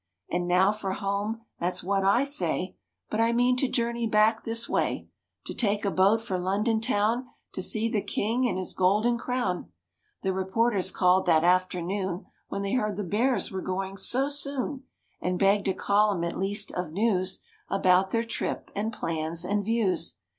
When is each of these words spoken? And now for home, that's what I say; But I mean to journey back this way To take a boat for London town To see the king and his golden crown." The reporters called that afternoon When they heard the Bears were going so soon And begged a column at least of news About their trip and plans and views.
And 0.31 0.47
now 0.47 0.71
for 0.71 0.93
home, 0.93 1.41
that's 1.59 1.83
what 1.83 2.03
I 2.03 2.23
say; 2.23 2.75
But 3.11 3.19
I 3.21 3.33
mean 3.33 3.55
to 3.57 3.67
journey 3.67 4.07
back 4.07 4.41
this 4.43 4.67
way 4.67 5.09
To 5.45 5.53
take 5.53 5.85
a 5.85 5.91
boat 5.91 6.21
for 6.23 6.39
London 6.39 6.81
town 6.81 7.27
To 7.51 7.61
see 7.61 7.87
the 7.87 8.01
king 8.01 8.47
and 8.47 8.57
his 8.57 8.73
golden 8.73 9.19
crown." 9.19 9.71
The 10.23 10.33
reporters 10.33 10.89
called 10.89 11.27
that 11.27 11.43
afternoon 11.43 12.25
When 12.47 12.63
they 12.63 12.73
heard 12.73 12.95
the 12.97 13.03
Bears 13.03 13.51
were 13.51 13.61
going 13.61 13.95
so 13.95 14.27
soon 14.27 14.85
And 15.21 15.37
begged 15.37 15.67
a 15.67 15.73
column 15.75 16.23
at 16.23 16.35
least 16.35 16.71
of 16.71 16.91
news 16.91 17.39
About 17.69 18.09
their 18.09 18.23
trip 18.23 18.71
and 18.75 18.91
plans 18.91 19.45
and 19.45 19.63
views. 19.63 20.15